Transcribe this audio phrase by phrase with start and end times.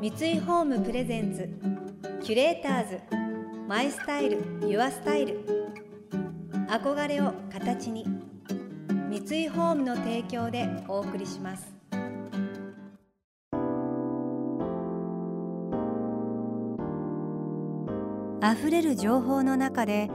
[0.00, 1.46] 三井ホームプレゼンツ
[2.24, 3.00] キュレーターズ
[3.68, 5.44] マイスタイルユアスタイル。
[6.70, 8.06] 憧れを形に
[9.10, 11.70] 三井ホームの提供でお送りします。
[18.42, 20.08] 溢れる情報の中で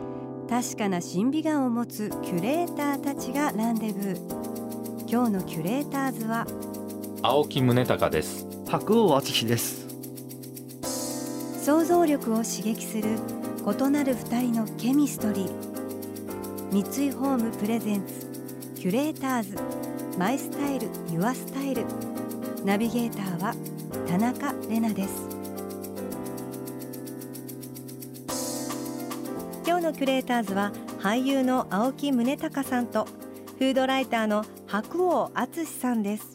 [0.49, 5.07] 確かな審美眼を持つキュレーターたちがランデブー。
[5.07, 6.47] 今日のキュレーターズは
[7.21, 8.54] 青木宗隆です。
[8.77, 9.87] 白尾敦です。
[11.63, 13.17] 想像力を刺激する
[13.65, 16.83] 異なる二人のケミストリー。
[16.83, 18.27] 三井ホームプレゼンツ
[18.75, 19.55] キュレーターズ
[20.19, 21.85] マイスタイルユアスタイル。
[22.65, 23.55] ナビゲーターは
[24.09, 25.29] 田中れなです。
[29.65, 33.05] 今日のキュレーターズは俳優の青木宗隆さんと
[33.57, 36.34] フードライターの白尾敦さんです。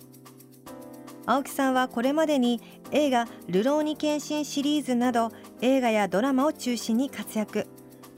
[1.30, 5.30] 青木さんはこれまでに映画「流浪に献身」シリーズなど
[5.60, 7.68] 映画やドラマを中心に活躍。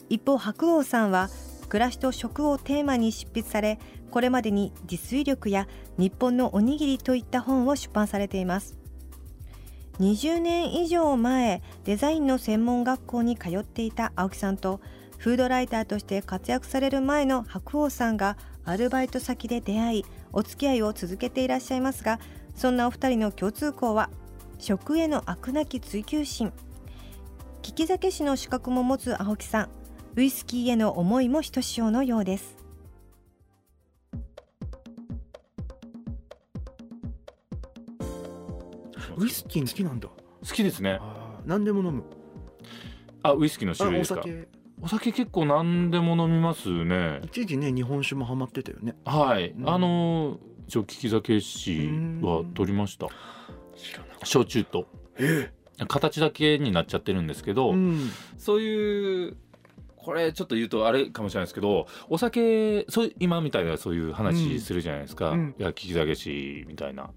[0.09, 1.29] 一方白鸚さんは
[1.69, 3.79] 暮らしと食をテーマに執筆され
[4.11, 8.79] これまでに自炊力や日本のおにぎりといった本を出版されています。
[10.01, 14.81] 20年以上前デザインの専門学校に通っていた青木さんと
[15.19, 22.19] フードライターとして活躍される前の白鸚さんがアルバイト先で出会いお付き合いを続けていらっしゃいますが
[22.55, 24.11] そんなお二人の共通項は
[24.59, 26.53] 食への飽くなき追求心。
[27.65, 29.69] 利き酒師の資格も持つ青木さん。
[30.15, 32.57] ウイスキーへの思いもひとしおのようです。
[39.17, 40.09] ウイスキー好きなんだ。
[40.09, 41.01] 好きですね。
[41.47, 42.05] 何でも飲む。
[43.23, 44.23] あウイスキーの種類ですか？
[44.81, 45.13] お酒。
[45.13, 47.21] 結構何でも飲みますね。
[47.25, 48.97] 一時ね日本酒もハマってたよね。
[49.05, 49.69] はい、うん。
[49.69, 50.39] あの
[50.73, 51.91] 一応利き酒師
[52.23, 53.07] は取りました。
[54.25, 54.85] 焼酎と。
[55.19, 55.51] たえ？
[55.87, 58.09] 形だけになっちゃってるんですけど、うん。
[58.39, 59.37] そういう
[59.97, 65.55] これちょっと言うとあれかもしれないですけどお酒そう今みたいなそういう話するじゃないですか、うん。
[65.59, 67.11] いや利き酒師みたいな。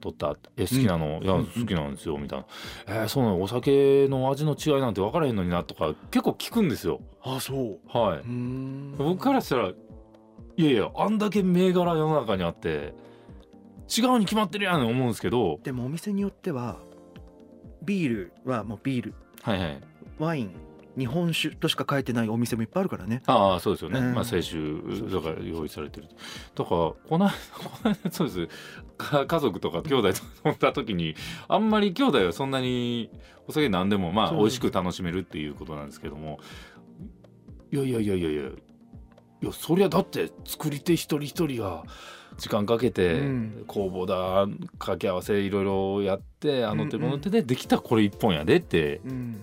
[0.00, 2.46] 取ったえ好きなの、いやうん好きなんですよみたいな、
[2.88, 3.40] えーそうなの？
[3.40, 7.00] お酒の味の違いなんて分からへんのになとか結構聞くんですよ。
[7.22, 7.78] あそう。
[7.88, 8.94] はい、うーん。
[8.98, 9.72] 僕からしたら
[10.56, 12.94] いやいやあんだけ銘柄世の中にあって
[13.96, 15.60] 違うに決まってるやん思うんですけど。
[15.62, 16.78] でもお店によっては
[17.82, 19.14] ビールはもうビール。
[19.42, 19.80] はいはい。
[20.18, 20.50] ワイン
[20.96, 23.22] 日本酒としか書いてないお店もいっぱいあるからね。
[23.26, 24.14] ああそうですよね、うん。
[24.14, 26.06] まあ清酒だから用意されてる。
[26.54, 27.26] だからこの
[27.82, 28.48] 間そうです。
[28.96, 31.16] か家族とか兄弟と飲んだ時に
[31.48, 33.10] あんまり兄弟はそんなに
[33.48, 36.38] お酒何でもまあ美味しく楽しめるっていうことなんですけども。
[37.72, 38.42] いやいやいやいやいや
[39.44, 41.84] いやそりゃだって作り手一人一人が
[42.38, 43.64] 時間かけてうん。
[43.66, 44.46] 工房だ
[44.78, 49.36] 掛け合わせいろいろやってあの手この手でできたこれ一本やでって、うん。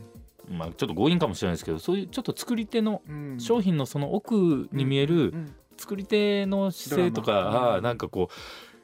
[0.49, 3.39] まあちょっと強引かもしれないですけどそういうちょっと作り手のうん。
[3.39, 5.53] 商品のその奥に見えるうん。
[5.77, 7.83] 作り手の姿勢とか、うん。
[7.83, 8.33] なんかこう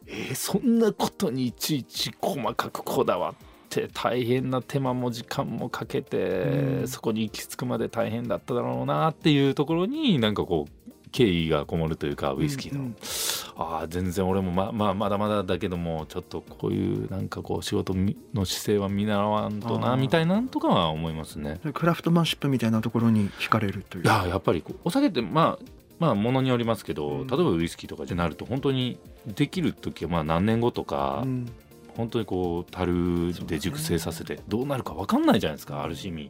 [0.06, 3.35] えーそんなことにいちいち細かくこだわっ
[3.69, 6.88] て大変な手間も時間もかけて、うん。
[6.88, 10.72] そこに行き着くまで大変だっただろうなっていうところになんかこう
[11.12, 12.85] 敬意がこもるというかウイスキーの、うん。
[12.88, 12.95] うん
[13.59, 21.59] ああ全然俺もままあまだまだだけどもちょっとこういうなんかこう仕事の姿勢は見習わんとなみたいなんとかは思いますね。
[21.73, 24.03] クラフトマンシップみたいなところに惹かれるという。
[24.03, 25.66] いややっぱりお酒ってまあ
[25.97, 27.28] まあものによりますけど、うん。
[27.28, 31.51] 例えばウイスキーとかじゃなると本当にできる時はまあ何年後とか、うん。
[31.95, 36.29] 本当にこう樽で熟成させてどうなるか分かんないじゃないですかある意味。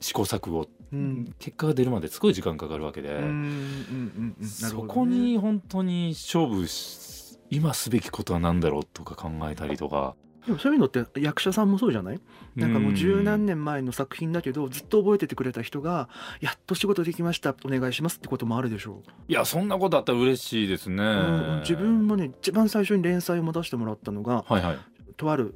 [0.00, 1.34] 試行錯誤、うん。
[1.38, 10.14] 結果が出るまですごい時間かかるわけで、うんうんうんそこに本当に勝負し今すべきことは何だろうとか考えたりとか。
[10.46, 12.20] でもそういうのって役者さんもそうじゃない？
[12.56, 16.08] なんかもう十何年年前の作品だけどずっと覚えててくれた人が
[16.40, 21.10] 「やっと仕事できましたお願いします」ってこともあるでしょいやそんなことあったら嬉しいですね、う、う
[21.56, 21.60] ん。
[21.60, 24.78] 自分もね一番最初に連載を持たせてもらったのがはいはい。
[25.18, 25.54] とある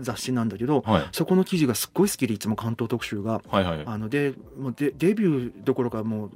[0.00, 1.08] 雑誌なんだけどはい。
[1.12, 3.42] そこの記事がすっごい好きでいつも関東特集が。
[3.48, 3.82] はいはい。
[3.84, 6.30] あのでもうデデビューどころかもう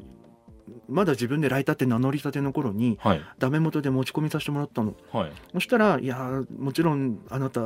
[0.88, 3.21] まだ自分でライターって名乗りたての頃にはい。
[3.38, 4.94] ダメ元で持ち込みさせてもらったの。
[5.12, 5.33] はい。
[5.53, 7.61] そしたら「いやもちろんあなた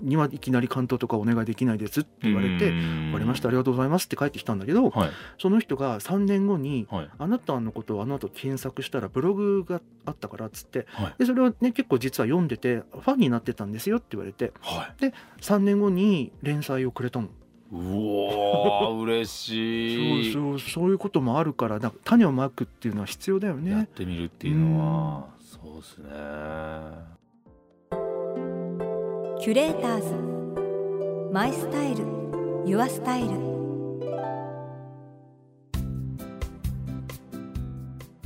[0.00, 2.70] にはいきなり関東とかお願いできないです」って言われて
[3.12, 5.10] 「分りましたありがとうございます」って帰ってきたんだけどはい。
[5.38, 11.14] その人が3年後にはい「あなたのことをあの後検索したらブログがあったから」っつってはい。
[11.18, 15.12] でそれをね結構実は読んでてファンになってたんですよって言われてはい。
[15.40, 17.28] 3年後に連載をくれたの。
[17.72, 20.32] うおー嬉しい。
[20.32, 23.88] そうそうそういうこともあるからなんか種をまくっていうのは必要だよやっね。
[23.94, 26.08] てみるっていうのはそうですね。
[29.40, 32.04] キュレーターズマイスタイル
[32.66, 33.30] ユアスタイル。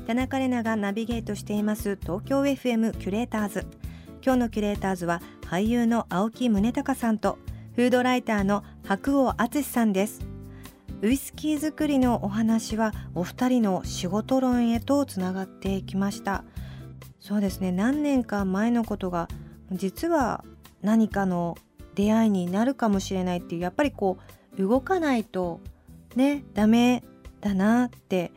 [0.07, 3.67] 田中れながナビゲートしています東京 FM キュレーターズ。
[4.25, 7.39] 今日のキュレーターズは俳優の青木宗隆さんと
[7.77, 10.27] フードライターの白尾敦さんです。
[11.03, 16.43] ウイスキー作りのお話はお二人の仕事論へとつながってきました。
[17.21, 17.73] そうですね。
[17.73, 19.29] 何年か前のことが
[19.73, 20.43] 実は
[20.81, 21.59] 何かの
[21.95, 24.17] 出会いになるかもしれないっていうやっぱりこ
[24.57, 25.61] う動かないと
[26.15, 27.05] ねダメ
[27.43, 28.33] だなって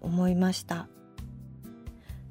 [0.00, 0.88] 思いました。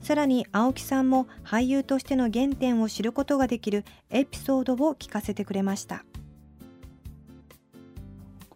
[0.02, 6.04] さらに青木さんも俳優としての原点を知ることができるエピソードを聞かせてくれました。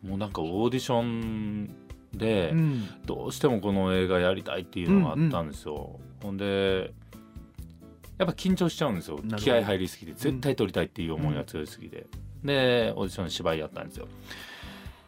[0.08, 1.70] もうなんかオーディション
[2.14, 2.88] で、うん。
[3.06, 6.94] どうしてもこの映画やりたいっていうのがあったんですよ、ほんで
[8.18, 9.20] やっぱ緊張しちゃうんですよ。
[9.38, 12.08] 気合入りすぎて絶対撮りたいっていう思いが強いすぎて、
[12.44, 14.08] でオーディション芝居やったんですよ。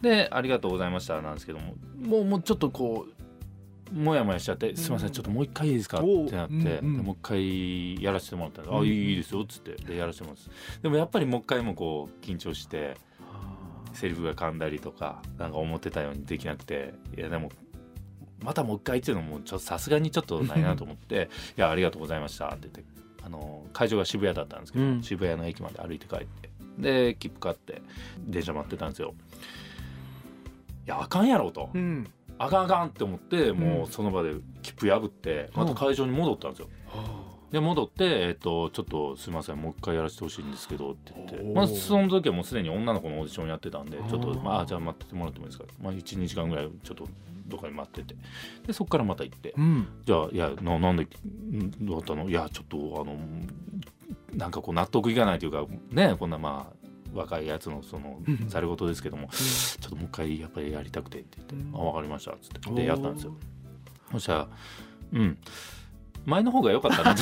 [0.02, 1.76] で「ありがとうございました」なんですけども。
[1.98, 3.20] もうもうちょっとこう。
[3.92, 8.80] もやもやしちゃって「すいませんうんちょっともう一回いいですか?」ってなって、うんうんでもう一回やらせてもらったんです「うん。
[8.82, 9.72] あいいですよ」っつって。
[9.84, 10.82] でやらせてもらうんです。
[10.84, 12.98] でもやっぱりもう一回もこう緊張して
[13.94, 17.52] セリフが噛んだりとかなんか思ってたようにできなくていやでも
[18.44, 22.84] またもう一回っていうのもちょっとさすがにちょっとないなと思って「いやありがとうございました」って言って
[23.24, 25.04] あの会場が渋谷だったんですけど、うん。
[25.04, 27.82] 渋谷の駅まで歩いて帰ってで切符買って
[28.26, 29.14] 電車待ってたんですよ。
[30.86, 32.10] いやあかんやろと、うん。
[32.38, 36.70] あかんあかんって思ってもううんその場で切符破ってまた会場に戻ったんですよ。
[37.52, 41.54] で戻って、えっと「ちょっとすいませんもう一回やらせてほしいんですけど」って言って。
[41.54, 47.08] まあ、その時はもうすでに女の子のオーディションやってたんでちょっと、まあ、じゃあ待っててもらってもいいですか、まあ、12時間ぐらいちょっと
[47.48, 48.16] どっかに待ってて。
[48.68, 49.54] でそこからまた行って。
[49.58, 49.88] うん。
[50.06, 52.30] じゃあいやななんでんどうだったの？
[52.30, 53.18] いやちょっとあの
[54.34, 58.48] なんかこう納得いかないというかねこんなまあ若いやつのそのうん。
[58.48, 61.82] ざれ言ですけどもちょっともう一回やっぱりやりたくてって言って「うん。
[61.82, 62.72] あ分かりました」っつって。
[62.72, 63.34] でやったんですよ。
[64.12, 64.48] そしたら
[65.14, 65.38] 「うん
[66.26, 67.22] 前の方が良かったな」と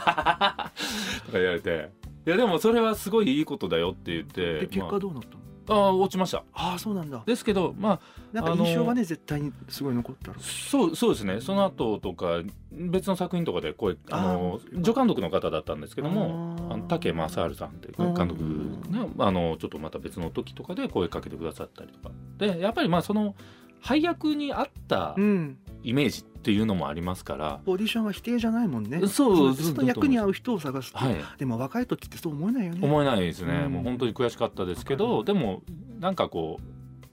[0.00, 0.72] か。
[1.32, 1.90] 言われて
[2.26, 5.44] 「いやでもそれはすごいいいことだよ」って言ってで結ま果どうなったの？
[5.66, 6.44] あ、あー落ちました。
[6.52, 7.22] ああそうなんだ。
[7.24, 8.00] ですけどまあ
[8.32, 11.40] なんか印象がね絶対にすごい残ったろそうそうですね。
[11.40, 16.74] その後とか別の作品とかで声あの助監督の方だったんですけどもあー。
[16.74, 18.42] あの竹正治さんっていう監督
[18.90, 22.14] ねあのちょっとまた別の時とかで声かけてくださったりとか。
[22.36, 23.34] でやっぱりまあその
[23.80, 25.58] 配役に合ったうん。
[25.82, 29.06] イメージっていうのもありますから、オーディションは否定じゃないもんね。
[29.06, 30.98] そうその役に合う人を探すって。
[30.98, 31.16] はい。
[31.38, 32.80] でも若い時ってそう思えないよね。
[32.82, 33.72] 思えないですね、うん。
[33.72, 35.62] もう本当に悔しかったですけわどでも
[36.00, 36.64] なんかこう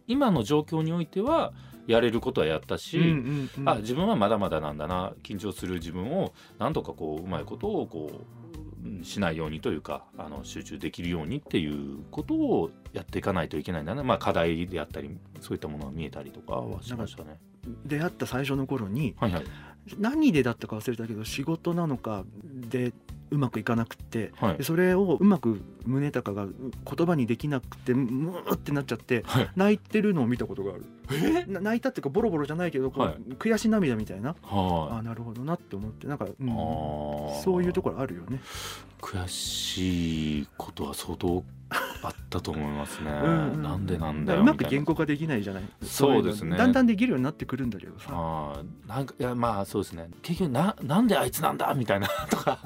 [0.08, 1.54] 今の状況においては
[1.88, 3.70] やれることはやったし、うんうんうん。
[3.70, 8.42] あ自分はまだまだなんだな緊張する自分をなんとかこううまいことをこう
[8.84, 17.40] うんしないようにというかあの集中できるようにっていうことをやっていかないといけないんだな、まあ、課題であったりそういったものが見えたりとかはしましたね。
[17.86, 19.44] 出会った最初の頃にはいはい。
[19.98, 22.24] 何でだったか忘れたけど仕事なのか
[22.70, 22.94] で
[23.32, 24.58] うまくいかなくってはい。
[24.58, 29.50] でそれをうまく宗隆が言葉にできなくてムーってなっちゃってはい。
[29.56, 30.86] 泣いてるのを見たことがある。
[31.48, 33.16] 泣いたっていうかボロボロじゃないけどこう、はい。
[33.40, 34.36] 悔し涙みたいな。
[34.44, 36.48] あはあなるほどなって思ってなんか、うん。
[37.44, 38.40] そういうところあるよね。
[39.02, 41.44] 悔しいことは相当
[42.04, 43.12] あったと思いますね。
[43.12, 45.64] うんうんなんでなんだだからうまく言語化できないじゃない？
[45.84, 46.58] そうですね。
[46.58, 48.08] だんだんできるようになってくるんだけどさ。
[48.12, 50.10] あーなんかいやまあそうですね。
[50.22, 52.60] 結局ななんであいつなんだみたいな とか。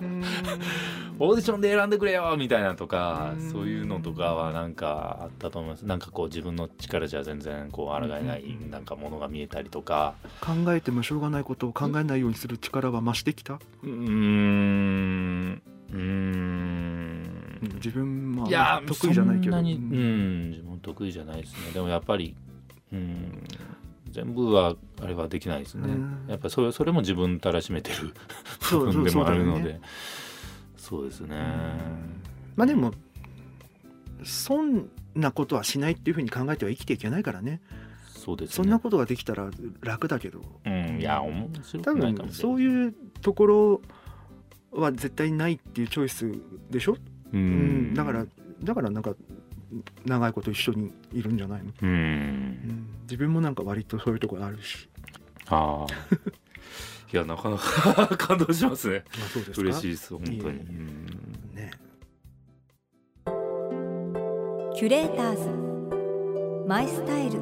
[1.18, 3.52] オーディションで選んでくれよみたいなとかうん。
[3.52, 5.86] そういうのとかはなんかあったと思います。
[5.86, 10.14] なんかこう自分の力じゃ全然こう抗えないうんなんかものが見えたりとか。
[10.42, 15.62] 考えてもしょうがないことを考えないようにする力は増してきた、うーん。
[15.92, 16.45] うーん
[17.62, 17.76] うん。
[17.76, 19.56] 自分はいや得意じゃないけど。
[19.56, 19.76] そんなに。
[19.76, 20.46] ううん。
[20.48, 21.72] ん自分得意じゃないですね。
[21.74, 22.36] でもやっぱり
[22.92, 23.44] うん。
[24.12, 25.90] 全部はあれはできないですね。
[25.90, 26.26] うん。
[26.28, 28.14] やっぱりそれそれも自分たらしめてる
[28.62, 29.80] そう部分でもあるので。
[30.78, 31.36] そうですね。
[32.56, 32.94] まあでも
[34.24, 37.62] そんなことはしないっていうふうに考えては生きていけないからね。
[38.08, 38.54] そうですね。
[38.56, 39.50] そんなことができたら
[39.82, 40.42] 楽だけど。
[40.66, 41.00] うん。
[41.00, 43.82] いや面白多くないか分もしれないそういうところ
[44.72, 46.32] は絶対ないっていうチョイス
[46.70, 46.98] でしょ、
[47.34, 47.94] ううん。
[47.94, 48.26] だから
[48.64, 49.14] だからなんか
[50.06, 51.92] 長いこと一緒にいるんじゃないの、ううん。
[51.92, 54.90] ん、自分もなんか割とそういうところあるし。
[55.48, 55.94] ああ。
[57.14, 59.04] いやなかなか 感動しますね。
[59.20, 59.62] まあそうですか？
[59.62, 60.44] 嬉しいです本当に。
[61.54, 61.72] ね。
[64.76, 65.36] キュレーター
[66.64, 66.68] ズ。
[66.68, 67.40] マイスタイル。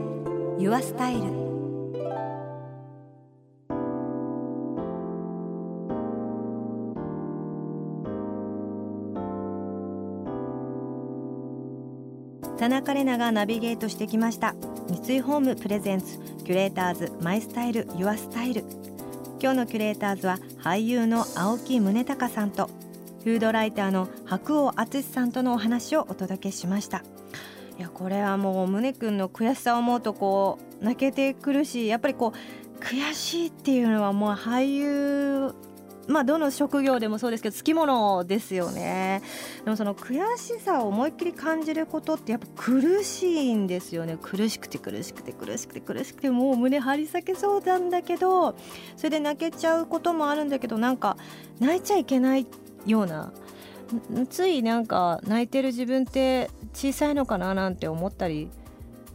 [0.60, 1.22] ユアスタイル
[12.64, 14.56] 田中れながナビゲートしてきました。
[14.88, 18.64] 三井ホームプレゼンツキュレーターズマイスタイルユアスタイル。
[19.42, 22.70] 今日のキュレーターズは俳優の青木宗隆さんと
[23.26, 27.04] フードライターの白尾敦さんとのお話をお届けしました。
[27.78, 35.54] いやこれはもう宗君の悔しさを思うとこう泣けてくるしやっぱりこう悔しいっていうのはもう俳優
[36.08, 39.22] まあどの職業でもそうですけどつきものですよね。
[39.64, 44.18] でもその悔しさを思いっきり感じることってやっぱ苦しいんですよね。
[44.22, 48.56] 苦しくて苦しくて苦しくて苦しくてもう胸張り裂けそうなんだけど
[48.98, 51.18] それで泣けちゃうこともあるんだけどなんか
[51.60, 52.48] 泣いちゃいけない
[52.86, 53.32] ような
[54.30, 58.50] ついなんか泣いてる自分って小さいのかななんて思ったり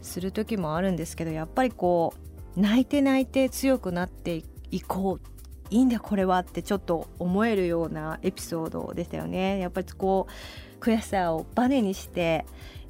[0.01, 2.13] する時もあるんですけどやっぱりこ
[2.55, 5.38] う泣いて泣いて強くなっていこう
[5.69, 9.59] いいんだこれはってちょっと思えるようなエピソードでしたよね。
[9.59, 12.45] やっぱりこう悔しさをバネにして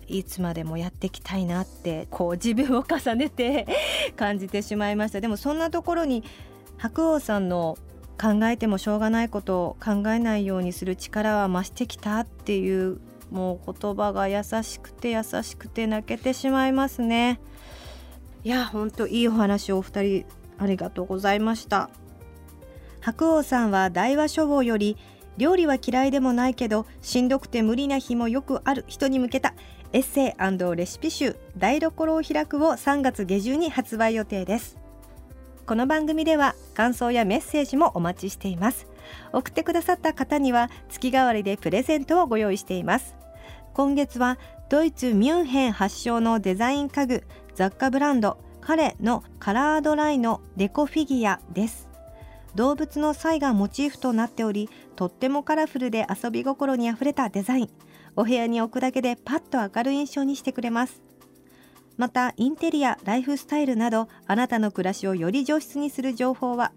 [0.08, 3.68] いつまでもやっていきたいなってこう自分を重ねて
[4.16, 5.22] 感じてしまいました。
[5.22, 6.24] でもそんなところに
[6.78, 7.78] 白鸚さんの
[8.20, 13.00] 考えてもしょうがないことを考えないようにする力は増してきたっていう
[13.32, 17.40] もう言葉が優しくて優しくて泣けてしまいますね。
[18.44, 20.26] いやほんといいお話をお二人
[20.58, 21.90] ありがとうございました。
[23.02, 24.98] 白鸚さんは大和書房より
[25.38, 29.54] 料理は嫌いでもないけどしんどくて無理な日もよくある人に向けた
[29.94, 34.78] エッセイレシピ集台所を開くを3月下旬に発売予定です。
[35.66, 38.88] この番組では感想やメッセージもお待ちしています。
[39.34, 43.16] 送ってくださった方には月替わりでプレゼントをご用意しています。
[43.74, 44.38] 今月は
[44.70, 47.24] ドイツミュンヘン発祥のデザイン家具
[47.56, 51.89] 雑貨ブランドカレのカラードライのデコフィギュアです。
[52.56, 57.70] 動物のサイがモチーフとなっておりとってもカラフルで遊び心にあふれたデザイン。
[58.16, 61.02] お部屋に置くだけでパッと明るい印象にしてくれます。
[61.98, 66.72] またインテリアライフスタイルなどあなたの暮らしをより上質にする情報は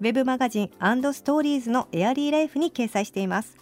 [0.00, 3.56] ウェブマガジンストーリーズのエアリーライフに掲載しています。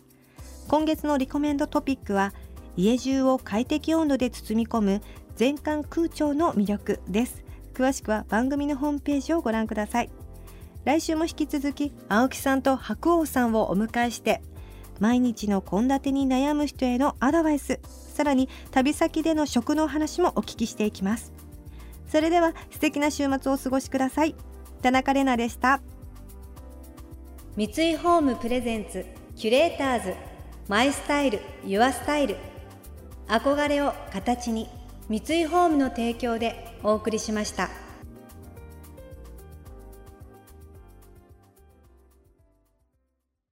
[0.68, 2.32] 今月のリコメンドトピックは
[2.76, 5.02] 家中を快適温度で包み込む
[5.36, 7.44] 全館空調の魅力です。
[7.72, 10.10] 詳しくは番組のホームページをご覧ください。
[10.86, 14.40] 来週も引き続き青木さんと白鸚さんをお迎えして
[15.00, 21.32] 毎日の献立に悩む人へのアドバイスさらに旅先での食の話もお聞きしていきます。
[22.06, 24.36] それでは素敵な週末をお過ごしください。
[24.80, 25.80] 田中れなでした。
[27.56, 30.14] 三井ホームプレゼンツキュレーターズ
[30.68, 32.36] マイスタイルユアスタイル。
[33.26, 34.68] 憧れを形に
[35.08, 37.85] 三井ホームの提供でお送りしました。